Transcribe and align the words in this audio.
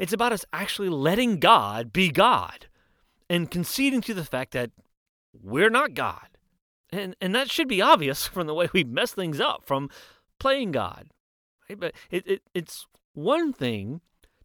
It's 0.00 0.14
about 0.14 0.32
us 0.32 0.46
actually 0.50 0.88
letting 0.88 1.40
God 1.40 1.92
be 1.92 2.10
God 2.10 2.68
and 3.28 3.50
conceding 3.50 4.00
to 4.00 4.14
the 4.14 4.24
fact 4.24 4.52
that 4.52 4.70
we're 5.34 5.68
not 5.68 5.92
God. 5.92 6.26
And, 6.90 7.14
and 7.20 7.34
that 7.34 7.50
should 7.50 7.68
be 7.68 7.82
obvious 7.82 8.26
from 8.26 8.46
the 8.46 8.54
way 8.54 8.70
we 8.72 8.82
mess 8.82 9.12
things 9.12 9.40
up 9.40 9.66
from 9.66 9.90
playing 10.38 10.72
God. 10.72 11.10
Right? 11.68 11.78
But 11.78 11.92
it, 12.10 12.26
it, 12.26 12.42
it's 12.54 12.86
one 13.12 13.52
thing 13.52 14.00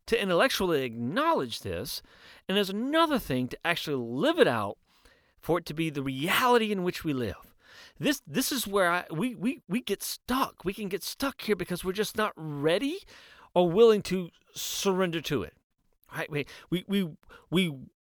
to 0.07 0.21
intellectually 0.21 0.83
acknowledge 0.83 1.61
this, 1.61 2.01
and 2.49 2.57
there's 2.57 2.69
another 2.69 3.17
thing 3.17 3.47
to 3.47 3.57
actually 3.63 3.95
live 3.95 4.37
it 4.39 4.49
out 4.49 4.77
for 5.39 5.59
it 5.59 5.65
to 5.67 5.73
be 5.73 5.89
the 5.89 6.03
reality 6.03 6.73
in 6.73 6.83
which 6.83 7.05
we 7.05 7.13
live. 7.13 7.55
This 7.97 8.21
this 8.27 8.51
is 8.51 8.67
where 8.67 8.91
I, 8.91 9.05
we, 9.09 9.35
we, 9.35 9.61
we 9.69 9.81
get 9.81 10.03
stuck. 10.03 10.65
We 10.65 10.73
can 10.73 10.89
get 10.89 11.03
stuck 11.03 11.41
here 11.41 11.55
because 11.55 11.85
we're 11.85 11.93
just 11.93 12.17
not 12.17 12.33
ready 12.35 12.99
or 13.55 13.71
willing 13.71 14.03
to 14.03 14.29
surrender 14.53 15.21
to 15.21 15.41
it. 15.41 15.53
Right? 16.15 16.29
We 16.29 16.45
we 16.69 16.85
we, 16.87 17.09
we 17.49 17.73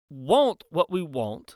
want 0.09 0.63
what 0.69 0.91
we 0.91 1.01
want, 1.01 1.55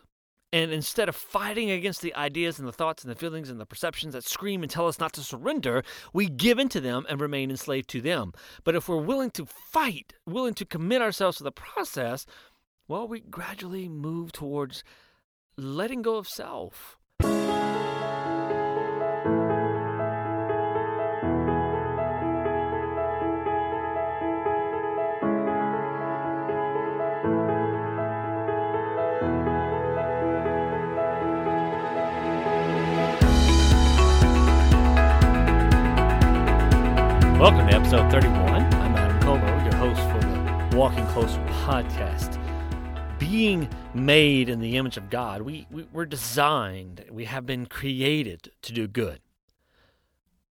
and 0.53 0.71
instead 0.71 1.09
of 1.09 1.15
fighting 1.15 1.69
against 1.69 2.01
the 2.01 2.15
ideas 2.15 2.59
and 2.59 2.67
the 2.67 2.73
thoughts 2.73 3.03
and 3.03 3.11
the 3.11 3.15
feelings 3.15 3.49
and 3.49 3.59
the 3.59 3.65
perceptions 3.65 4.13
that 4.13 4.23
scream 4.23 4.63
and 4.63 4.71
tell 4.71 4.87
us 4.87 4.99
not 4.99 5.13
to 5.13 5.21
surrender, 5.21 5.83
we 6.13 6.29
give 6.29 6.59
in 6.59 6.69
to 6.69 6.79
them 6.79 7.05
and 7.09 7.19
remain 7.19 7.49
enslaved 7.49 7.89
to 7.89 8.01
them. 8.01 8.33
But 8.63 8.75
if 8.75 8.87
we're 8.87 8.97
willing 8.97 9.31
to 9.31 9.45
fight, 9.45 10.13
willing 10.25 10.53
to 10.55 10.65
commit 10.65 11.01
ourselves 11.01 11.37
to 11.37 11.43
the 11.43 11.51
process, 11.51 12.25
well, 12.87 13.07
we 13.07 13.19
gradually 13.21 13.87
move 13.87 14.31
towards 14.31 14.83
letting 15.57 16.01
go 16.01 16.17
of 16.17 16.27
self. 16.27 16.97
Welcome 37.41 37.69
to 37.69 37.73
episode 37.73 38.11
31. 38.11 38.37
I'm 38.39 38.95
Adam 38.95 39.19
Como, 39.23 39.63
your 39.63 39.73
host 39.73 39.99
for 40.11 40.19
the 40.19 40.77
Walking 40.77 41.07
Closer 41.07 41.43
podcast. 41.65 42.37
Being 43.17 43.67
made 43.95 44.47
in 44.47 44.59
the 44.59 44.77
image 44.77 44.95
of 44.95 45.09
God, 45.09 45.41
we, 45.41 45.65
we, 45.71 45.87
we're 45.91 46.05
designed, 46.05 47.03
we 47.09 47.25
have 47.25 47.47
been 47.47 47.65
created 47.65 48.51
to 48.61 48.71
do 48.71 48.87
good. 48.87 49.21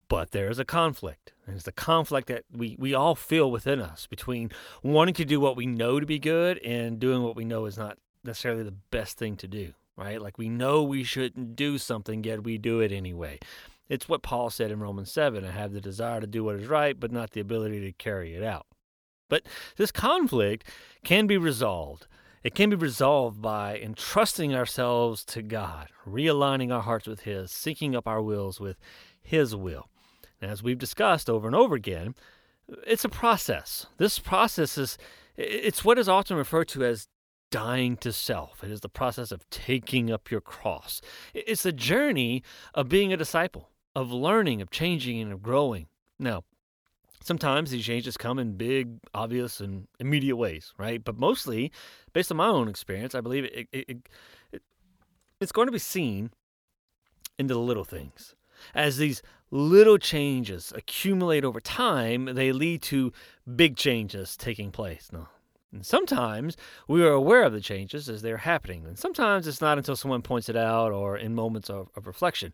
But 0.09 0.31
there 0.31 0.49
is 0.49 0.59
a 0.59 0.65
conflict. 0.65 1.35
And 1.47 1.57
it's 1.57 1.67
the 1.67 1.73
conflict 1.73 2.29
that 2.29 2.45
we, 2.51 2.75
we 2.79 2.95
all 2.95 3.15
feel 3.15 3.51
within 3.51 3.83
us 3.83 4.07
between 4.07 4.51
wanting 4.83 5.13
to 5.17 5.27
do 5.27 5.41
what 5.41 5.59
we 5.59 5.67
know 5.67 6.01
to 6.01 6.07
be 6.07 6.19
good 6.19 6.57
and 6.65 6.99
doing 6.99 7.23
what 7.23 7.37
we 7.37 7.45
know 7.45 7.67
is 7.67 7.77
not 7.77 7.99
necessarily 8.25 8.63
the 8.63 8.71
best 8.91 9.19
thing 9.19 9.37
to 9.37 9.47
do, 9.47 9.75
right? 9.95 10.23
Like 10.23 10.39
we 10.39 10.49
know 10.49 10.83
we 10.83 11.05
shouldn't 11.05 11.55
do 11.55 11.77
something, 11.77 12.25
yet 12.25 12.45
we 12.45 12.57
do 12.57 12.81
it 12.81 12.93
anyway. 12.93 13.41
It's 13.89 14.09
what 14.09 14.23
Paul 14.23 14.51
said 14.51 14.71
in 14.71 14.81
Romans 14.81 15.11
7 15.11 15.45
I 15.45 15.51
have 15.51 15.73
the 15.73 15.81
desire 15.81 16.21
to 16.21 16.27
do 16.27 16.45
what 16.45 16.57
is 16.57 16.67
right, 16.67 16.99
but 16.99 17.13
not 17.13 17.31
the 17.31 17.41
ability 17.41 17.81
to 17.81 17.93
carry 17.93 18.35
it 18.35 18.43
out. 18.43 18.67
But 19.29 19.47
this 19.77 19.93
conflict 19.93 20.65
can 21.05 21.27
be 21.27 21.37
resolved. 21.37 22.07
It 22.43 22.55
can 22.55 22.71
be 22.71 22.77
resolved 22.77 23.43
by 23.43 23.79
entrusting 23.79 24.55
ourselves 24.55 25.25
to 25.27 25.43
God, 25.43 25.89
realigning 26.07 26.73
our 26.73 26.83
hearts 26.83 27.07
with 27.07 27.21
His, 27.21 27.51
syncing 27.51 27.95
up 27.95 28.07
our 28.07 28.23
wills 28.23 28.61
with 28.61 28.79
His 29.23 29.55
will. 29.57 29.89
And 30.41 30.51
as 30.51 30.63
we've 30.63 30.79
discussed 30.79 31.29
over 31.29 31.47
and 31.47 31.57
over 31.57 31.75
again, 31.75 32.15
it's 32.87 33.05
a 33.05 33.09
process. 33.09 33.87
This 33.97 34.19
process 34.19 34.79
is 34.79 34.99
it's 35.37 35.85
what 35.85 35.99
is 35.99 36.09
often 36.09 36.37
referred 36.37 36.69
to 36.69 36.85
as 36.85 37.09
dying 37.51 37.97
to 37.99 38.13
self. 38.13 38.63
It 38.63 38.71
is 38.71 38.81
the 38.81 38.89
process 38.89 39.33
of 39.33 39.49
taking 39.51 40.11
up 40.11 40.31
your 40.31 40.41
cross. 40.41 41.01
It's 41.33 41.63
the 41.63 41.73
journey 41.73 42.43
of 42.75 42.89
being 42.89 43.13
a 43.13 43.17
disciple 43.17 43.71
of 43.99 44.13
learning, 44.13 44.63
of 44.63 44.71
changing, 44.71 45.21
and 45.21 45.33
of 45.33 45.43
growing. 45.43 45.89
Now, 46.21 46.45
sometimes 47.21 47.73
these 47.73 47.85
changes 47.85 48.17
come 48.17 48.39
in 48.39 48.53
big, 48.53 48.99
obvious, 49.13 49.59
and 49.59 49.89
immediate 49.99 50.37
ways, 50.37 50.73
right? 50.79 51.03
But 51.03 51.19
mostly, 51.19 51.73
based 52.13 52.31
on 52.31 52.37
my 52.37 52.47
own 52.47 52.69
experience, 52.69 53.17
I 53.17 53.21
believe 53.21 53.45
it, 53.45 53.69
it, 53.73 53.85
it, 53.89 54.09
it 54.53 54.63
it's 55.41 55.51
going 55.51 55.67
to 55.67 55.73
be 55.73 55.81
seen 55.81 56.31
in 57.41 57.49
the 57.49 57.59
little 57.59 57.85
things. 57.85 58.37
As 58.73 58.99
these 58.99 59.21
little 59.51 59.99
changes 59.99 60.73
accumulate 60.77 61.45
over 61.45 61.61
time, 61.61 62.27
they 62.37 62.53
lead 62.53 62.83
to 62.83 63.13
big 63.57 63.77
changes 63.77 64.37
taking 64.37 64.71
place. 64.71 65.09
Now, 65.13 65.29
and 65.73 65.85
sometimes 65.85 66.57
we 66.87 67.03
are 67.03 67.13
aware 67.13 67.43
of 67.43 67.53
the 67.53 67.61
changes 67.61 68.09
as 68.09 68.23
they're 68.23 68.39
happening, 68.39 68.87
and 68.87 68.97
sometimes 68.97 69.49
it's 69.49 69.61
not 69.61 69.77
until 69.77 69.97
someone 69.97 70.23
points 70.23 70.49
it 70.49 70.57
out 70.57 70.93
or 70.93 71.19
in 71.19 71.35
moments 71.35 71.69
of, 71.69 71.89
of 71.97 72.07
reflection. 72.07 72.53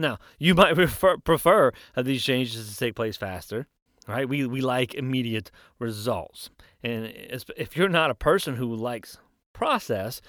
Now, 0.00 0.18
you 0.38 0.54
might 0.56 0.74
prefer, 0.74 1.16
prefer 1.18 1.72
these 1.96 2.22
changes 2.22 2.70
to 2.70 2.78
take 2.78 2.94
place 2.94 3.16
faster, 3.16 3.66
right? 4.08 4.28
We, 4.28 4.46
we 4.46 4.60
like 4.60 4.94
immediate 4.94 5.50
results. 5.78 6.50
And 6.82 7.06
if 7.06 7.76
you're 7.76 7.88
not 7.88 8.10
a 8.10 8.14
person 8.14 8.56
who 8.56 8.74
likes 8.74 9.18
process, 9.52 10.20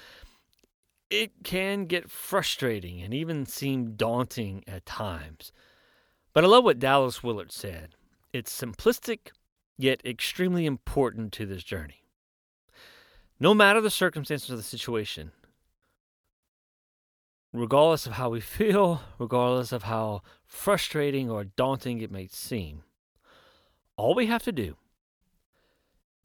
it 1.09 1.31
can 1.43 1.85
get 1.85 2.09
frustrating 2.09 3.01
and 3.01 3.13
even 3.13 3.45
seem 3.45 3.95
daunting 3.95 4.63
at 4.67 4.85
times. 4.85 5.51
But 6.33 6.43
I 6.43 6.47
love 6.47 6.63
what 6.63 6.79
Dallas 6.79 7.21
Willard 7.21 7.51
said. 7.51 7.95
It's 8.31 8.57
simplistic, 8.57 9.31
yet 9.77 10.01
extremely 10.05 10.65
important 10.65 11.33
to 11.33 11.45
this 11.45 11.63
journey. 11.63 12.05
No 13.39 13.53
matter 13.53 13.81
the 13.81 13.89
circumstances 13.89 14.49
of 14.49 14.57
the 14.57 14.63
situation, 14.63 15.31
regardless 17.53 18.05
of 18.05 18.13
how 18.13 18.29
we 18.29 18.39
feel, 18.39 19.01
regardless 19.19 19.71
of 19.71 19.83
how 19.83 20.21
frustrating 20.45 21.29
or 21.29 21.43
daunting 21.43 22.01
it 22.01 22.11
may 22.11 22.27
seem. 22.27 22.83
All 23.97 24.15
we 24.15 24.27
have 24.27 24.43
to 24.43 24.51
do, 24.51 24.77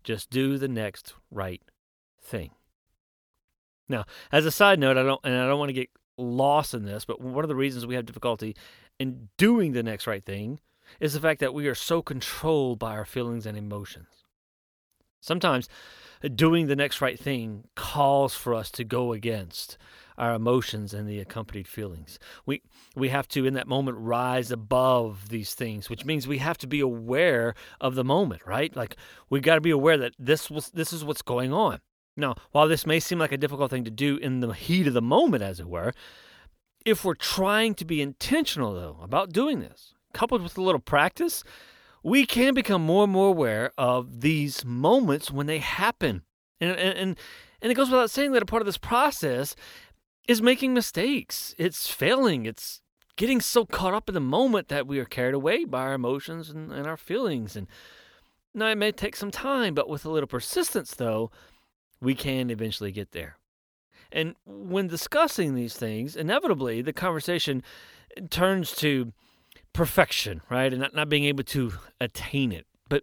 just 0.05 0.31
do 0.31 0.57
the 0.57 0.69
next 0.69 1.15
right 1.31 1.63
thing. 2.21 2.51
Now, 3.89 4.05
as 4.33 4.47
a 4.47 4.51
side 4.51 4.79
note, 4.79 4.97
I 4.97 5.03
don't 5.03 5.21
and 5.25 5.35
I 5.35 5.47
don't 5.47 5.59
want 5.59 5.69
to 5.69 5.75
get 5.75 5.91
lost 6.17 6.75
in 6.75 6.85
this, 6.85 7.05
but 7.05 7.21
one 7.21 7.45
of 7.45 7.49
the 7.49 7.55
reasons 7.55 7.87
we 7.87 7.95
have 7.95 8.07
difficulty 8.07 8.57
in 8.99 9.29
doing 9.37 9.73
the 9.73 9.83
next 9.83 10.07
right 10.07 10.25
thing 10.25 10.61
is 11.01 11.13
the 11.13 11.21
fact 11.21 11.41
that 11.41 11.55
we 11.55 11.67
are 11.67 11.75
so 11.75 12.03
controlled 12.03 12.79
by 12.79 12.93
our 12.93 13.05
feelings 13.05 13.47
and 13.47 13.57
emotions. 13.57 14.25
Sometimes 15.21 15.69
doing 16.35 16.67
the 16.67 16.77
next 16.77 17.01
right 17.01 17.19
thing 17.19 17.65
calls 17.75 18.35
for 18.35 18.55
us 18.55 18.71
to 18.71 18.85
go 18.85 19.13
against 19.13 19.77
our 20.19 20.35
emotions 20.35 20.95
and 20.95 21.09
the 21.09 21.19
accompanied 21.19 21.69
feelings. 21.69 22.19
We 22.45 22.63
we 22.95 23.09
have 23.11 23.29
to 23.29 23.47
in 23.47 23.55
that 23.55 23.69
moment 23.69 23.99
rise 23.99 24.51
above 24.51 25.29
these 25.29 25.55
things, 25.55 25.91
which 25.91 26.05
means 26.05 26.27
we 26.27 26.39
have 26.39 26.59
to 26.59 26.67
be 26.67 26.81
aware 26.81 27.55
of 27.81 27.95
the 27.95 28.05
moment, 28.05 28.43
right? 28.47 28.75
Like 28.75 28.97
we 29.31 29.41
got 29.41 29.57
to 29.57 29.61
be 29.61 29.71
aware 29.71 29.99
that 29.99 30.15
this 30.19 30.51
was 30.51 30.71
this 30.71 30.93
is 30.93 31.05
what's 31.05 31.23
going 31.23 31.53
on. 31.53 31.81
Now, 32.17 32.35
while 32.53 32.67
this 32.67 32.87
may 32.87 33.01
seem 33.01 33.19
like 33.19 33.33
a 33.33 33.37
difficult 33.37 33.71
thing 33.71 33.85
to 33.85 33.91
do 33.91 34.17
in 34.17 34.41
the 34.41 34.53
heat 34.53 34.87
of 34.87 34.95
the 34.95 35.03
moment 35.03 35.43
as 35.43 35.61
it 35.61 35.69
were, 35.69 35.93
if 36.85 37.05
we're 37.05 37.15
trying 37.15 37.75
to 37.75 37.85
be 37.85 38.01
intentional 38.01 38.73
though 38.75 38.99
about 39.03 39.33
doing 39.33 39.61
this, 39.61 39.95
coupled 40.15 40.43
with 40.43 40.57
a 40.57 40.63
little 40.63 40.81
practice, 40.81 41.45
we 42.03 42.25
can 42.25 42.55
become 42.55 42.83
more 42.83 43.05
and 43.05 43.13
more 43.13 43.29
aware 43.29 43.73
of 43.77 44.21
these 44.21 44.65
moments 44.65 45.31
when 45.31 45.47
they 45.47 45.59
happen. 45.59 46.23
And, 46.61 46.71
and, 46.79 47.17
and 47.61 47.73
it 47.73 47.75
goes 47.75 47.91
without 47.91 48.11
saying 48.11 48.33
that 48.33 48.43
a 48.43 48.47
part 48.47 48.63
of 48.63 48.67
this 48.67 48.79
process 48.79 49.57
is 50.29 50.43
making 50.43 50.75
mistakes. 50.75 51.55
It's 51.59 51.89
failing. 51.89 52.47
It's 52.47 52.81
getting 53.17 53.41
so 53.41 53.65
caught 53.65 53.95
up 53.95 54.09
in 54.09 54.15
the 54.15 54.21
moment 54.21 54.69
that 54.69 54.87
we 54.87 54.99
are 54.99 55.05
carried 55.05 55.35
away 55.35 55.65
by 55.65 55.83
our 55.83 55.95
emotions 55.95 56.51
and, 56.51 56.71
and 56.73 56.87
our 56.87 56.97
feelings. 56.97 57.57
And 57.57 57.67
now 58.55 58.69
it 58.69 58.79
may 58.79 58.93
take 58.93 59.17
some 59.17 59.31
time, 59.31 59.75
but 59.75 59.89
with 59.89 60.05
a 60.05 60.11
little 60.11 60.27
persistence, 60.27 60.95
though, 60.95 61.31
we 62.01 62.15
can 62.15 62.51
eventually 62.51 62.93
get 62.93 63.13
there. 63.13 63.39
And 64.13 64.35
when 64.45 64.87
discussing 64.87 65.55
these 65.55 65.75
things, 65.75 66.15
inevitably 66.17 66.83
the 66.83 66.93
conversation 66.93 67.63
turns 68.31 68.73
to 68.77 69.13
perfection, 69.73 70.43
right? 70.49 70.73
And 70.73 70.83
not, 70.83 70.95
not 70.95 71.09
being 71.09 71.25
able 71.25 71.45
to 71.45 71.73
attain 72.01 72.53
it 72.53 72.67
But 72.89 73.03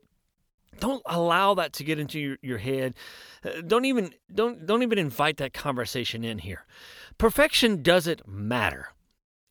don't 0.80 1.04
allow 1.06 1.54
that 1.56 1.74
to 1.74 1.84
get 1.84 2.00
into 2.00 2.20
your, 2.20 2.38
your 2.42 2.58
head 2.58 2.96
uh, 3.46 3.62
don't 3.62 3.86
even 3.86 4.14
don't 4.34 4.66
don't 4.66 4.82
even 4.82 4.98
invite 4.98 5.38
that 5.38 5.54
conversation 5.54 6.24
in 6.24 6.40
here 6.40 6.66
perfection 7.18 7.82
doesn't 7.82 8.28
matter. 8.28 8.90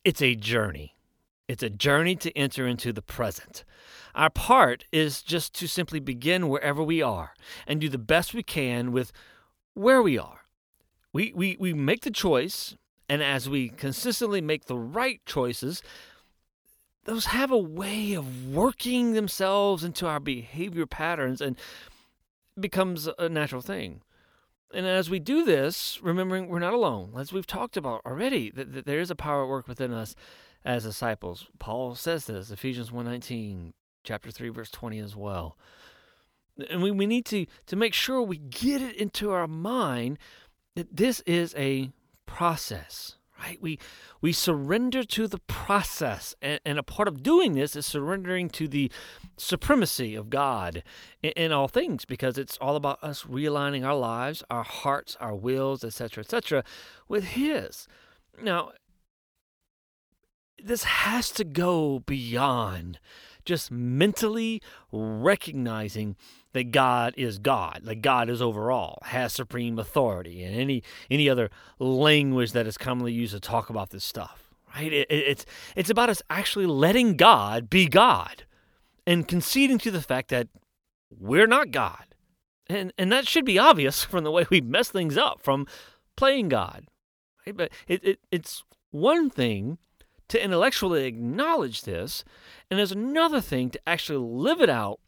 It's 0.03 0.21
a 0.21 0.35
journey. 0.35 0.95
It's 1.47 1.63
a 1.63 1.69
journey 1.69 2.15
to 2.17 2.37
enter 2.37 2.67
into 2.67 2.93
the 2.93 3.01
present. 3.01 3.63
Our 4.15 4.29
part 4.29 4.85
is 4.91 5.21
just 5.21 5.53
to 5.55 5.67
simply 5.67 5.99
begin 5.99 6.49
wherever 6.49 6.83
we 6.83 7.01
are 7.01 7.33
and 7.67 7.81
do 7.81 7.89
the 7.89 7.97
best 7.97 8.33
we 8.33 8.43
can 8.43 8.91
with 8.91 9.11
where 9.73 10.01
we 10.01 10.17
are. 10.17 10.41
We 11.11 11.31
we, 11.35 11.57
we 11.59 11.73
make 11.73 12.01
the 12.01 12.11
choice 12.11 12.75
and 13.09 13.21
as 13.21 13.49
we 13.49 13.69
consistently 13.69 14.41
make 14.41 14.65
the 14.65 14.77
right 14.77 15.21
choices 15.25 15.83
those 17.05 17.25
have 17.27 17.51
a 17.51 17.57
way 17.57 18.13
of 18.13 18.47
working 18.47 19.13
themselves 19.13 19.83
into 19.83 20.07
our 20.07 20.19
behavior 20.19 20.85
patterns 20.85 21.41
and 21.41 21.57
becomes 22.57 23.09
a 23.19 23.27
natural 23.29 23.61
thing. 23.61 24.01
And 24.73 24.87
as 24.87 25.09
we 25.09 25.19
do 25.19 25.45
this, 25.45 25.99
remembering 26.01 26.47
we're 26.47 26.59
not 26.59 26.73
alone, 26.73 27.13
as 27.17 27.31
we've 27.31 27.47
talked 27.47 27.77
about 27.77 28.01
already, 28.05 28.49
that, 28.51 28.73
that 28.73 28.85
there 28.85 28.99
is 28.99 29.11
a 29.11 29.15
power 29.15 29.43
at 29.43 29.49
work 29.49 29.67
within 29.67 29.93
us 29.93 30.15
as 30.65 30.83
disciples. 30.83 31.47
Paul 31.59 31.95
says 31.95 32.25
this, 32.25 32.49
Ephesians 32.49 32.89
1.19, 32.89 33.73
chapter 34.03 34.31
3, 34.31 34.49
verse 34.49 34.71
20 34.71 34.99
as 34.99 35.15
well. 35.15 35.57
And 36.69 36.81
we, 36.81 36.91
we 36.91 37.05
need 37.05 37.25
to, 37.27 37.45
to 37.67 37.75
make 37.75 37.93
sure 37.93 38.21
we 38.21 38.37
get 38.37 38.81
it 38.81 38.95
into 38.95 39.31
our 39.31 39.47
mind 39.47 40.17
that 40.75 40.95
this 40.95 41.21
is 41.21 41.53
a 41.55 41.91
process 42.25 43.17
right? 43.43 43.61
We 43.61 43.79
we 44.21 44.31
surrender 44.31 45.03
to 45.03 45.27
the 45.27 45.39
process 45.39 46.33
and, 46.41 46.59
and, 46.65 46.79
a 46.79 46.83
part 46.83 47.07
of 47.07 47.21
doing 47.21 47.53
this 47.53 47.75
is 47.75 47.85
surrendering 47.85 48.49
to 48.49 48.67
the 48.67 48.89
supremacy 49.35 50.15
of 50.15 50.29
god 50.29 50.83
in, 51.21 51.31
in, 51.31 51.51
all 51.51 51.67
things 51.67 52.05
because 52.05 52.37
it's 52.37 52.57
all 52.57 52.75
about 52.75 53.03
us 53.03 53.23
realigning 53.23 53.85
our 53.85 53.95
lives 53.95 54.43
our 54.49 54.63
hearts 54.63 55.17
our 55.19 55.35
wills 55.35 55.83
etc 55.83 56.23
etc 56.23 56.63
with 57.07 57.23
his. 57.23 57.87
Now 58.41 58.71
this 60.61 60.83
has 60.83 61.29
to 61.31 61.43
go 61.43 61.99
beyond 61.99 62.99
just 63.45 63.71
mentally 63.71 64.61
recognizing 64.91 66.15
that 66.53 66.71
God 66.71 67.13
is 67.17 67.39
God, 67.39 67.81
that 67.83 68.01
God 68.01 68.29
is 68.29 68.41
overall, 68.41 68.99
has 69.03 69.33
supreme 69.33 69.77
authority, 69.77 70.43
and 70.43 70.55
any 70.55 70.83
any 71.09 71.29
other 71.29 71.49
language 71.79 72.51
that 72.53 72.67
is 72.67 72.77
commonly 72.77 73.11
used 73.11 73.33
to 73.33 73.39
talk 73.39 73.69
about 73.69 73.89
this 73.89 74.03
stuff. 74.03 74.53
Right? 74.75 74.93
It, 74.93 75.07
it's 75.09 75.45
it's 75.75 75.89
about 75.89 76.09
us 76.09 76.21
actually 76.29 76.67
letting 76.67 77.17
God 77.17 77.69
be 77.69 77.87
God, 77.87 78.45
and 79.05 79.27
conceding 79.27 79.77
to 79.79 79.91
the 79.91 80.01
fact 80.01 80.29
that 80.29 80.47
we're 81.09 81.47
not 81.47 81.71
God, 81.71 82.15
and 82.67 82.93
and 82.97 83.11
that 83.11 83.27
should 83.27 83.45
be 83.45 83.59
obvious 83.59 84.03
from 84.03 84.23
the 84.23 84.31
way 84.31 84.45
we 84.49 84.61
mess 84.61 84.89
things 84.89 85.17
up 85.17 85.41
from 85.41 85.67
playing 86.15 86.49
God. 86.49 86.85
Right? 87.45 87.57
But 87.57 87.71
it, 87.87 88.03
it 88.03 88.19
it's 88.31 88.63
one 88.91 89.29
thing 89.29 89.79
to 90.33 90.43
intellectually 90.43 91.05
acknowledge 91.05 91.83
this, 91.83 92.23
and 92.69 92.79
there's 92.79 92.91
another 92.91 93.39
thing 93.39 93.69
to 93.69 93.79
actually 93.87 94.17
live 94.17 94.61
it 94.61 94.69
out 94.69 94.99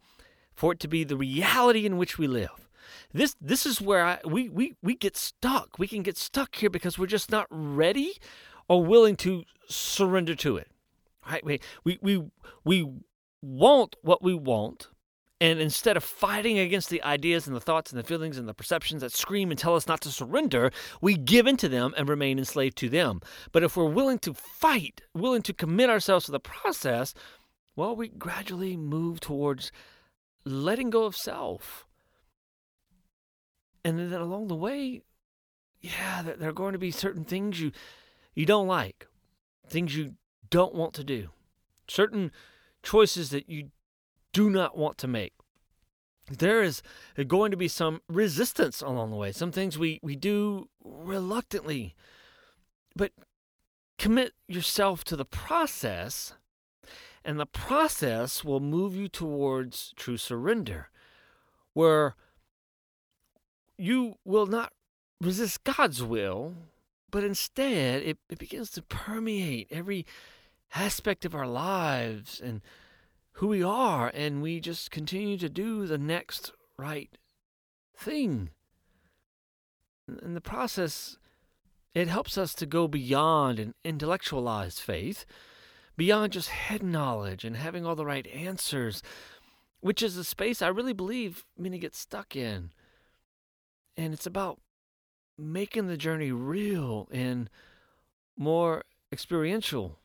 for 0.54 0.74
it 0.74 0.80
to 0.82 0.88
be 0.88 1.04
the 1.04 1.18
reality 1.18 1.84
in 1.84 1.98
which 1.98 2.20
we 2.20 2.28
live. 2.28 2.70
This 3.12 3.36
this 3.42 3.66
is 3.66 3.82
where 3.82 4.06
I, 4.06 4.20
we, 4.24 4.50
we, 4.50 4.76
we 4.84 4.96
get 4.96 5.18
stuck. 5.18 5.80
We 5.80 5.88
can 5.88 6.04
get 6.04 6.16
stuck 6.16 6.56
here 6.56 6.70
because 6.70 7.00
we're 7.00 7.08
just 7.08 7.32
not 7.32 7.48
ready 7.50 8.14
or 8.70 8.86
willing 8.86 9.16
to 9.18 9.46
surrender 9.68 10.36
to 10.36 10.58
it. 10.58 10.70
Right? 11.28 11.44
We 11.44 11.60
we 11.84 11.98
we, 12.04 12.24
we 12.64 12.94
want 13.42 13.96
what 14.04 14.22
we 14.22 14.36
want, 14.36 14.90
and 15.42 15.60
instead 15.60 15.98
of 15.98 16.04
fighting 16.04 16.58
against 16.58 16.90
the 16.90 17.04
ideas 17.04 17.46
and 17.46 17.56
the 17.56 17.62
thoughts 17.62 17.92
and 17.92 18.00
the 18.00 18.08
feelings 18.08 18.38
and 18.38 18.48
the 18.48 18.54
perceptions 18.54 19.02
that 19.02 19.12
scream 19.12 19.52
and 19.52 19.60
tell 19.60 19.76
us 19.76 19.88
not 19.88 20.00
to 20.02 20.10
surrender, 20.10 20.72
we 21.02 21.16
give 21.16 21.46
in 21.46 21.58
to 21.58 21.68
them 21.68 21.94
and 21.98 22.08
remain 22.08 22.40
enslaved 22.40 22.78
to 22.78 22.90
them. 22.90 23.20
But 23.52 23.64
if 23.64 23.76
we're 23.76 23.86
willing 23.86 24.20
to 24.20 24.34
fight, 24.34 25.02
willing 25.14 25.42
to 25.44 25.54
commit 25.54 25.90
ourselves 25.90 26.26
to 26.26 26.32
the 26.32 26.40
process, 26.40 27.14
well, 27.76 27.96
we 27.96 28.08
gradually 28.08 28.78
move 28.78 29.20
towards 29.20 29.72
letting 30.46 30.90
go 30.90 31.04
of 31.04 31.18
self. 31.18 31.86
And 33.84 34.00
then 34.00 34.14
along 34.14 34.48
the 34.48 34.56
way, 34.56 35.02
yeah, 35.82 36.22
there 36.24 36.50
are 36.50 36.54
going 36.54 36.74
to 36.74 36.80
be 36.80 36.92
certain 36.92 37.26
things 37.26 37.60
you 37.60 37.72
you 38.34 38.46
don't 38.46 38.68
like, 38.68 39.08
things 39.68 39.96
you 39.96 40.16
don't 40.50 40.76
want 40.76 40.94
to 40.96 41.04
do, 41.04 41.30
certain 41.88 42.32
choices 42.84 43.30
that 43.30 43.50
you 43.50 43.70
do 44.36 44.50
not 44.50 44.78
want 44.78 44.98
to 44.98 45.08
make. 45.08 45.32
There 46.30 46.62
is 46.62 46.84
going 47.26 47.52
to 47.52 47.58
be 47.58 47.70
some 47.70 48.02
resistance 48.10 48.82
along 48.82 49.12
the 49.12 49.16
way, 49.16 49.32
some 49.32 49.54
things 49.54 49.80
we, 49.80 50.02
we 50.04 50.18
do 50.18 50.68
reluctantly. 50.84 51.96
But 52.98 53.14
commit 53.98 54.34
yourself 54.50 55.06
to 55.06 55.16
the 55.16 55.24
process 55.24 56.34
and 57.24 57.40
the 57.40 57.46
process 57.46 58.44
will 58.44 58.60
move 58.60 58.94
you 58.94 59.08
towards 59.08 59.94
true 59.96 60.18
surrender, 60.18 60.90
where 61.74 62.16
you 63.78 64.16
will 64.26 64.48
not 64.48 64.74
resist 65.22 65.64
God's 65.64 66.04
will, 66.04 66.56
but 67.10 67.24
instead 67.24 68.04
it, 68.04 68.18
it 68.30 68.38
begins 68.38 68.70
to 68.72 68.82
permeate 68.82 69.70
every 69.72 70.06
aspect 70.76 71.24
of 71.24 71.34
our 71.34 71.48
lives 71.48 72.42
and 72.44 72.60
who 73.36 73.48
we 73.48 73.62
are, 73.62 74.12
and 74.14 74.42
we 74.42 74.60
just 74.60 74.92
continue 74.92 75.38
to 75.38 75.50
do 75.50 75.86
the 75.86 75.98
next 75.98 76.52
right 76.78 77.18
thing. 77.98 78.50
In 80.08 80.34
the 80.34 80.42
process, 80.42 81.18
it 81.94 82.08
helps 82.08 82.38
us 82.38 82.54
to 82.56 82.66
go 82.66 82.88
beyond 82.88 83.60
an 83.60 83.74
intellectualized 83.84 84.80
faith 84.80 85.26
beyond 85.98 86.34
just 86.34 86.50
head 86.50 86.84
knowledge 86.84 87.44
and 87.44 87.58
having 87.58 87.86
all 87.86 87.96
the 87.96 88.06
right 88.06 88.28
answers, 88.28 89.02
which 89.80 90.02
is 90.02 90.16
a 90.18 90.24
space 90.24 90.62
I 90.62 90.68
really 90.68 90.94
believe 90.94 91.46
many 91.58 91.78
get 91.78 91.96
stuck 91.96 92.36
in. 92.36 92.72
And 93.98 94.14
it's 94.14 94.26
about 94.26 94.60
making 95.38 95.88
the 95.88 95.98
journey 95.98 96.32
real 96.32 97.08
and 97.12 97.50
more 98.38 98.84
experiential. 99.12 100.00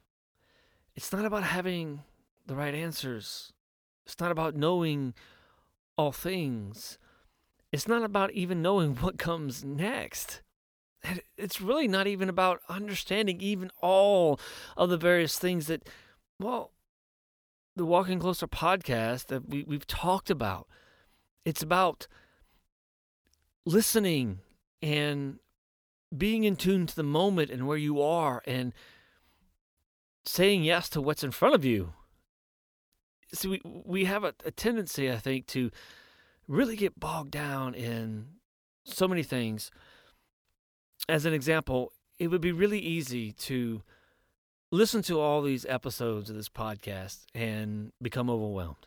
It's 0.97 1.12
not 1.12 1.25
about 1.25 1.44
having 1.44 2.03
the 2.50 2.56
right 2.56 2.75
answers. 2.75 3.52
It's 4.05 4.20
not 4.20 4.31
about 4.31 4.55
knowing 4.55 5.14
all 5.97 6.12
things. 6.12 6.99
It's 7.73 7.88
not 7.88 8.02
about 8.02 8.32
even 8.32 8.61
knowing 8.61 8.97
what 8.97 9.19
comes 9.19 9.64
next 9.64 10.43
it's 11.37 11.61
really 11.61 11.88
not 11.88 12.06
even 12.06 12.29
about 12.29 12.61
understanding 12.69 13.41
even 13.41 13.70
all 13.81 14.38
of 14.76 14.91
the 14.91 14.97
various 14.97 15.38
things 15.38 15.67
that, 15.67 15.88
well, 16.38 16.73
the 17.76 17.87
Walking 17.87 18.19
Closer 18.19 18.47
podcast 18.47 19.26
that 19.26 19.49
we, 19.49 19.64
we've 19.64 19.87
talked 19.87 20.31
about. 20.31 20.67
It's 21.44 21.62
about 21.62 22.06
listening 23.64 24.41
and 24.82 25.38
being 26.17 26.44
in 26.44 26.56
tune 26.56 26.87
to 26.87 26.96
the 26.96 27.03
moment 27.03 27.50
and 27.50 27.67
where 27.67 27.79
you 27.79 28.03
are 28.03 28.43
and 28.46 28.75
saying 30.25 30.64
yes 30.64 30.88
to 30.91 31.00
what's 31.00 31.25
in 31.25 31.31
front 31.31 31.55
of 31.55 31.64
you. 31.64 31.94
See, 33.32 33.49
we, 33.49 33.62
we 33.65 34.05
have 34.05 34.25
a, 34.25 34.35
a 34.44 34.50
tendency, 34.50 35.11
I 35.11 35.17
think, 35.17 35.47
to 35.49 35.71
really 36.49 36.77
get 36.77 36.99
bogged 36.99 37.31
down 37.31 37.75
in 37.75 38.27
so 38.85 39.06
many 39.06 39.23
things 39.23 39.70
as 41.10 41.27
an 41.27 41.34
example, 41.34 41.93
it 42.19 42.29
would 42.29 42.41
be 42.41 42.53
really 42.53 42.79
easy 42.79 43.32
to 43.32 43.82
listen 44.70 45.03
to 45.03 45.19
all 45.19 45.43
these 45.43 45.67
episodes 45.69 46.31
of 46.31 46.37
this 46.37 46.49
podcast 46.49 47.25
and 47.34 47.93
become 48.01 48.31
overwhelmed. 48.31 48.87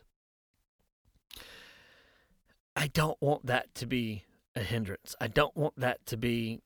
I 2.76 2.88
don't 2.88 3.20
want 3.20 3.46
that 3.46 3.74
to 3.76 3.86
be 3.86 4.24
a 4.56 4.60
hindrance. 4.60 5.14
I 5.20 5.28
don't 5.28 5.56
want 5.56 5.78
that 5.78 6.04
to 6.06 6.16
be 6.16 6.62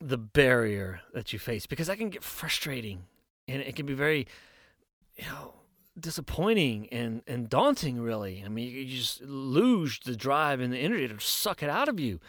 the 0.00 0.16
barrier 0.16 1.00
that 1.12 1.32
you 1.32 1.38
face 1.38 1.66
because 1.66 1.88
that 1.88 1.98
can 1.98 2.10
get 2.10 2.22
frustrating 2.22 3.04
and 3.48 3.60
it 3.60 3.76
can 3.76 3.84
be 3.84 3.92
very, 3.92 4.26
you 5.16 5.24
know, 5.24 5.54
disappointing 5.98 6.88
and, 6.90 7.22
and 7.26 7.48
daunting, 7.48 8.00
really. 8.00 8.42
I 8.44 8.48
mean, 8.48 8.70
you 8.70 8.84
just 8.84 9.22
lose 9.22 9.98
the 10.00 10.16
drive 10.16 10.60
and 10.60 10.72
the 10.72 10.78
energy 10.78 11.08
to 11.08 11.20
suck 11.20 11.62
it 11.62 11.70
out 11.70 11.88
of 11.88 11.98
you 11.98 12.20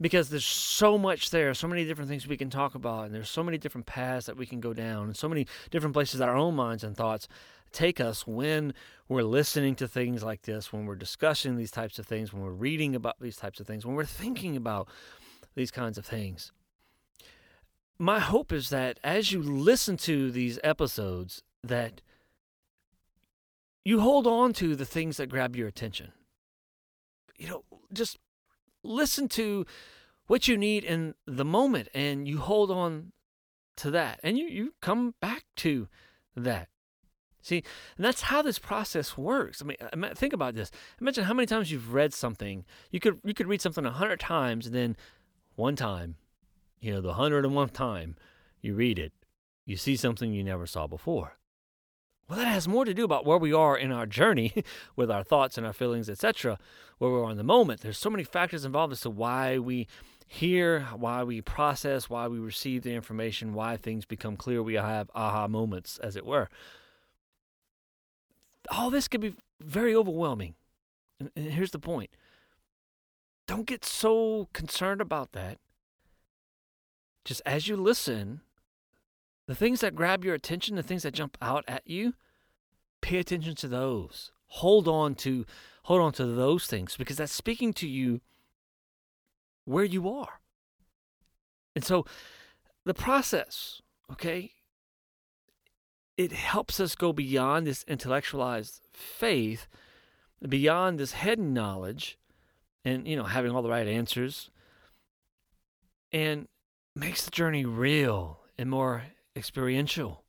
because 0.00 0.30
there's 0.30 0.46
so 0.46 0.96
much 0.96 1.30
there, 1.30 1.52
so 1.52 1.68
many 1.68 1.84
different 1.84 2.08
things 2.08 2.26
we 2.26 2.36
can 2.36 2.50
talk 2.50 2.74
about, 2.74 3.06
and 3.06 3.14
there's 3.14 3.28
so 3.28 3.44
many 3.44 3.58
different 3.58 3.86
paths 3.86 4.26
that 4.26 4.36
we 4.36 4.46
can 4.46 4.60
go 4.60 4.72
down, 4.72 5.04
and 5.04 5.16
so 5.16 5.28
many 5.28 5.46
different 5.70 5.92
places 5.92 6.18
that 6.18 6.28
our 6.28 6.36
own 6.36 6.54
minds 6.54 6.82
and 6.82 6.96
thoughts 6.96 7.28
take 7.72 8.00
us 8.00 8.26
when 8.26 8.72
we're 9.08 9.22
listening 9.22 9.74
to 9.76 9.86
things 9.86 10.22
like 10.22 10.42
this, 10.42 10.72
when 10.72 10.86
we're 10.86 10.96
discussing 10.96 11.56
these 11.56 11.70
types 11.70 11.98
of 11.98 12.06
things, 12.06 12.32
when 12.32 12.42
we're 12.42 12.50
reading 12.50 12.94
about 12.94 13.20
these 13.20 13.36
types 13.36 13.60
of 13.60 13.66
things, 13.66 13.84
when 13.84 13.94
we're 13.94 14.04
thinking 14.04 14.56
about 14.56 14.88
these 15.54 15.70
kinds 15.70 15.98
of 15.98 16.06
things. 16.06 16.50
My 17.98 18.18
hope 18.18 18.52
is 18.52 18.70
that 18.70 18.98
as 19.04 19.30
you 19.30 19.42
listen 19.42 19.98
to 19.98 20.30
these 20.30 20.58
episodes, 20.64 21.42
that 21.62 22.00
you 23.84 24.00
hold 24.00 24.26
on 24.26 24.52
to 24.54 24.76
the 24.76 24.84
things 24.84 25.16
that 25.16 25.28
grab 25.28 25.56
your 25.56 25.68
attention. 25.68 26.12
You 27.36 27.48
know, 27.48 27.64
just 27.92 28.18
listen 28.82 29.28
to 29.28 29.66
what 30.26 30.46
you 30.46 30.56
need 30.56 30.84
in 30.84 31.14
the 31.26 31.44
moment 31.44 31.88
and 31.94 32.28
you 32.28 32.38
hold 32.38 32.70
on 32.70 33.12
to 33.76 33.90
that 33.90 34.20
and 34.22 34.38
you, 34.38 34.46
you 34.46 34.74
come 34.80 35.14
back 35.20 35.44
to 35.56 35.88
that. 36.36 36.68
See, 37.42 37.64
and 37.96 38.04
that's 38.04 38.22
how 38.22 38.42
this 38.42 38.58
process 38.58 39.16
works. 39.16 39.62
I 39.62 39.96
mean, 39.96 40.14
think 40.14 40.32
about 40.32 40.54
this. 40.54 40.70
Imagine 41.00 41.24
how 41.24 41.34
many 41.34 41.46
times 41.46 41.72
you've 41.72 41.94
read 41.94 42.12
something. 42.12 42.66
You 42.90 43.00
could 43.00 43.18
you 43.24 43.32
could 43.32 43.46
read 43.46 43.62
something 43.62 43.86
a 43.86 43.90
hundred 43.90 44.20
times, 44.20 44.66
and 44.66 44.74
then 44.74 44.96
one 45.56 45.74
time, 45.74 46.16
you 46.80 46.92
know, 46.92 47.00
the 47.00 47.14
hundred 47.14 47.46
and 47.46 47.54
one 47.54 47.70
time 47.70 48.16
you 48.60 48.74
read 48.74 48.98
it, 48.98 49.12
you 49.64 49.76
see 49.76 49.96
something 49.96 50.34
you 50.34 50.44
never 50.44 50.66
saw 50.66 50.86
before. 50.86 51.38
Well, 52.30 52.38
that 52.38 52.46
has 52.46 52.68
more 52.68 52.84
to 52.84 52.94
do 52.94 53.02
about 53.02 53.26
where 53.26 53.38
we 53.38 53.52
are 53.52 53.76
in 53.76 53.90
our 53.90 54.06
journey 54.06 54.62
with 54.96 55.10
our 55.10 55.24
thoughts 55.24 55.58
and 55.58 55.66
our 55.66 55.72
feelings, 55.72 56.08
etc., 56.08 56.60
where 56.98 57.10
we 57.10 57.18
are 57.18 57.30
in 57.32 57.36
the 57.36 57.42
moment. 57.42 57.80
There's 57.80 57.98
so 57.98 58.08
many 58.08 58.22
factors 58.22 58.64
involved 58.64 58.92
as 58.92 59.00
to 59.00 59.10
why 59.10 59.58
we 59.58 59.88
hear, 60.28 60.82
why 60.94 61.24
we 61.24 61.40
process, 61.40 62.08
why 62.08 62.28
we 62.28 62.38
receive 62.38 62.82
the 62.84 62.94
information, 62.94 63.52
why 63.52 63.76
things 63.76 64.04
become 64.04 64.36
clear. 64.36 64.62
We 64.62 64.74
have 64.74 65.10
aha 65.12 65.48
moments, 65.48 65.98
as 65.98 66.14
it 66.14 66.24
were. 66.24 66.48
All 68.70 68.90
this 68.90 69.08
can 69.08 69.20
be 69.20 69.34
very 69.60 69.92
overwhelming. 69.92 70.54
And 71.18 71.32
here's 71.34 71.72
the 71.72 71.80
point 71.80 72.10
don't 73.48 73.66
get 73.66 73.84
so 73.84 74.48
concerned 74.52 75.00
about 75.00 75.32
that. 75.32 75.58
Just 77.24 77.42
as 77.44 77.66
you 77.66 77.74
listen, 77.74 78.42
the 79.50 79.56
things 79.56 79.80
that 79.80 79.96
grab 79.96 80.24
your 80.24 80.36
attention, 80.36 80.76
the 80.76 80.82
things 80.82 81.02
that 81.02 81.12
jump 81.12 81.36
out 81.42 81.64
at 81.66 81.82
you, 81.84 82.14
pay 83.00 83.18
attention 83.18 83.56
to 83.56 83.66
those. 83.66 84.30
Hold 84.46 84.86
on 84.86 85.16
to 85.16 85.44
hold 85.82 86.00
on 86.00 86.12
to 86.12 86.24
those 86.24 86.68
things 86.68 86.96
because 86.96 87.16
that's 87.16 87.32
speaking 87.32 87.72
to 87.72 87.88
you 87.88 88.20
where 89.64 89.82
you 89.82 90.08
are. 90.08 90.38
And 91.74 91.84
so 91.84 92.06
the 92.84 92.94
process, 92.94 93.82
okay, 94.12 94.52
it 96.16 96.30
helps 96.30 96.78
us 96.78 96.94
go 96.94 97.12
beyond 97.12 97.66
this 97.66 97.84
intellectualized 97.88 98.86
faith, 98.92 99.66
beyond 100.48 101.00
this 101.00 101.10
head 101.10 101.40
knowledge 101.40 102.20
and, 102.84 103.04
you 103.04 103.16
know, 103.16 103.24
having 103.24 103.50
all 103.50 103.62
the 103.62 103.68
right 103.68 103.88
answers, 103.88 104.48
and 106.12 106.46
makes 106.94 107.24
the 107.24 107.32
journey 107.32 107.64
real 107.64 108.42
and 108.56 108.70
more 108.70 109.02
experiential. 109.40 110.24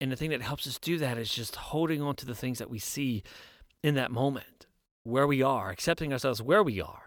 And 0.00 0.10
the 0.10 0.16
thing 0.16 0.30
that 0.30 0.40
helps 0.40 0.66
us 0.66 0.78
do 0.78 0.96
that 0.98 1.18
is 1.18 1.30
just 1.30 1.56
holding 1.56 2.00
on 2.00 2.16
to 2.16 2.26
the 2.26 2.34
things 2.34 2.58
that 2.58 2.70
we 2.70 2.78
see 2.78 3.22
in 3.82 3.94
that 3.96 4.10
moment, 4.10 4.66
where 5.02 5.26
we 5.26 5.42
are, 5.42 5.70
accepting 5.70 6.12
ourselves 6.12 6.40
where 6.40 6.62
we 6.62 6.80
are, 6.80 7.06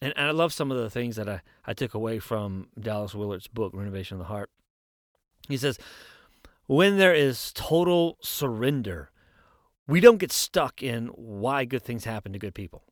and, 0.00 0.12
and 0.16 0.26
I 0.26 0.30
love 0.30 0.52
some 0.52 0.70
of 0.70 0.78
the 0.78 0.90
things 0.90 1.16
that 1.16 1.28
I, 1.28 1.40
I 1.66 1.74
took 1.74 1.94
away 1.94 2.18
from 2.18 2.68
Dallas 2.78 3.14
Willard's 3.14 3.48
book, 3.48 3.72
Renovation 3.74 4.14
of 4.14 4.20
the 4.20 4.26
Heart. 4.26 4.50
He 5.48 5.56
says, 5.56 5.78
when 6.66 6.98
there 6.98 7.14
is 7.14 7.52
total 7.52 8.18
surrender, 8.20 9.10
we 9.86 10.00
don't 10.00 10.18
get 10.18 10.32
stuck 10.32 10.82
in 10.82 11.06
why 11.08 11.64
good 11.64 11.82
things 11.82 12.04
happen 12.04 12.32
to 12.32 12.38
good 12.38 12.54
people. 12.54 12.84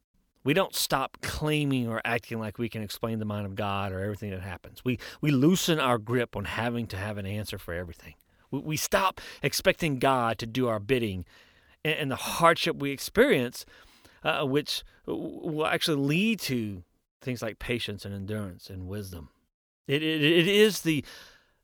We 0.47 0.55
don't 0.55 0.77
stop 0.77 1.17
claiming 1.23 1.89
or 1.89 2.01
acting 2.05 2.39
like 2.39 2.57
we 2.57 2.69
can 2.69 2.81
explain 2.81 3.19
the 3.19 3.25
mind 3.25 3.47
of 3.47 3.57
God 3.57 3.91
or 3.91 3.99
everything 3.99 4.31
that 4.31 4.43
happens. 4.43 4.85
We, 4.85 5.01
we 5.21 5.33
loosen 5.33 5.81
our 5.81 5.99
grip 5.99 6.37
on 6.37 6.45
having 6.45 6.87
to 6.87 6.97
have 6.97 7.19
an 7.19 7.27
answer 7.27 7.59
for 7.59 7.75
everything. 7.75 8.15
We, 8.53 8.61
we 8.61 8.77
stop 8.77 9.21
expecting 9.43 9.99
God 9.99 10.39
to 10.39 10.47
do 10.47 10.69
our 10.69 10.79
bidding. 10.79 11.25
And, 11.85 11.95
and 11.95 12.11
the 12.13 12.17
hardship 12.17 12.77
we 12.77 12.93
experience, 12.93 13.67
uh, 14.23 14.45
which 14.45 14.85
will 15.05 15.67
actually 15.67 15.97
lead 15.97 16.39
to 16.43 16.85
things 17.21 17.43
like 17.43 17.59
patience 17.59 18.05
and 18.05 18.15
endurance 18.15 18.71
and 18.71 18.87
wisdom. 18.87 19.31
It, 19.89 20.01
it, 20.05 20.23
it 20.23 20.47
is 20.47 20.83
the 20.83 21.05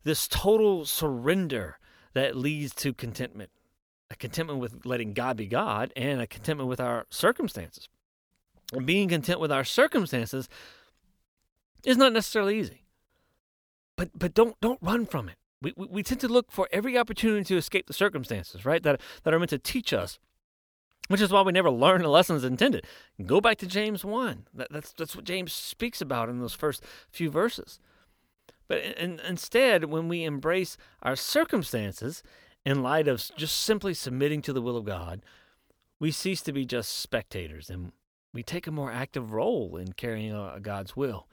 this 0.03 0.27
total 0.27 0.87
surrender 0.87 1.79
that 2.15 2.35
leads 2.35 2.75
to 2.75 2.93
contentment. 2.93 3.51
A 4.11 4.17
contentment 4.17 4.59
with 4.59 4.85
letting 4.85 5.13
God 5.13 5.37
be 5.37 5.47
God 5.47 5.93
and 5.95 6.21
a 6.21 6.27
contentment 6.27 6.69
with 6.69 6.81
our 6.81 7.07
circumstances. 7.11 7.89
Being 8.85 9.09
content 9.09 9.41
with 9.41 9.53
our 9.53 9.65
circumstances 9.65 10.49
is 11.85 11.97
not 11.97 12.13
necessarily 12.13 12.59
easy. 12.59 12.85
But 13.97 14.11
but 14.19 14.35
don't 14.35 14.59
don't 14.61 14.79
run 14.83 15.07
from 15.07 15.29
it. 15.29 15.37
We, 15.61 15.73
we, 15.77 15.87
we 15.87 16.03
tend 16.03 16.21
to 16.23 16.29
look 16.29 16.51
for 16.51 16.69
every 16.73 16.97
opportunity 16.99 17.45
to 17.45 17.57
escape 17.57 17.87
the 17.87 17.93
circumstances, 17.93 18.65
right? 18.65 18.83
That 18.83 19.01
that 19.25 19.35
are 19.35 19.39
meant 19.39 19.51
to 19.51 19.59
teach 19.59 19.93
us 19.93 20.19
which 21.09 21.21
is 21.21 21.31
why 21.31 21.43
we 21.43 21.53
never 21.53 21.71
learn 21.71 22.03
the 22.03 22.09
lessons 22.09 22.45
intended. 22.45 22.87
Go 23.27 23.41
back 23.41 23.59
to 23.59 23.67
James 23.67 24.05
1. 24.05 24.47
That, 24.55 24.69
that's, 24.71 24.93
that's 24.93 25.17
what 25.17 25.25
James 25.25 25.53
speaks 25.53 26.01
about 26.01 26.29
in 26.29 26.39
those 26.39 26.55
first 26.55 26.83
few 27.11 27.31
verses. 27.31 27.81
But 28.69 28.79
in, 28.79 29.21
instead, 29.21 29.85
when 29.85 30.09
we 30.09 30.25
embrace 30.25 30.77
our 31.03 31.17
circumstances 31.17 32.23
in 32.65 32.83
light 32.83 33.09
of 33.09 33.23
just 33.37 33.61
simply 33.61 33.95
submitting 33.95 34.43
to 34.43 34.53
the 34.53 34.63
will 34.63 34.77
of 34.77 34.85
God, 34.85 35.23
we 35.99 36.11
cease 36.11 36.41
to 36.43 36.53
be 36.53 36.65
just 36.65 36.97
spectators 36.97 37.69
and 37.69 37.93
we 38.33 38.43
take 38.43 38.67
a 38.67 38.73
more 38.73 38.91
active 38.91 39.33
role 39.33 39.77
in 39.77 39.93
carrying 39.93 40.33
out 40.33 40.63
God's 40.63 40.97
will. 40.97 41.29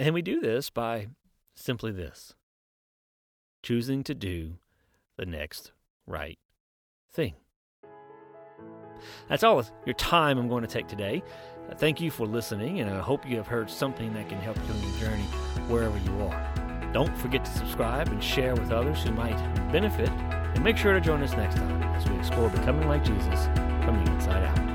And 0.00 0.14
we 0.14 0.22
do 0.22 0.40
this 0.40 0.70
by 0.70 1.08
simply 1.54 1.92
this 1.92 2.34
choosing 3.62 4.02
to 4.04 4.14
do 4.14 4.58
the 5.16 5.24
next 5.24 5.72
right 6.06 6.38
thing. 7.10 7.34
That's 9.28 9.42
all 9.42 9.64
your 9.86 9.94
time 9.94 10.38
I'm 10.38 10.48
going 10.48 10.62
to 10.62 10.68
take 10.68 10.88
today. 10.88 11.22
Uh, 11.70 11.74
thank 11.74 12.00
you 12.00 12.10
for 12.10 12.26
listening, 12.26 12.80
and 12.80 12.90
I 12.90 13.00
hope 13.00 13.28
you 13.28 13.36
have 13.36 13.46
heard 13.46 13.70
something 13.70 14.12
that 14.14 14.28
can 14.28 14.38
help 14.38 14.56
you 14.56 14.74
in 14.74 14.82
your 14.82 15.00
journey 15.00 15.22
wherever 15.68 15.96
you 15.98 16.26
are. 16.26 16.90
Don't 16.92 17.16
forget 17.18 17.44
to 17.44 17.50
subscribe 17.50 18.08
and 18.08 18.22
share 18.22 18.54
with 18.54 18.70
others 18.70 19.02
who 19.02 19.12
might 19.12 19.36
benefit, 19.72 20.10
and 20.10 20.62
make 20.62 20.76
sure 20.76 20.92
to 20.92 21.00
join 21.00 21.22
us 21.22 21.32
next 21.32 21.56
time 21.56 21.82
as 21.94 22.08
we 22.08 22.16
explore 22.18 22.50
becoming 22.50 22.86
like 22.86 23.04
Jesus 23.04 23.46
from 23.84 24.04
the 24.04 24.12
inside 24.12 24.44
out. 24.44 24.73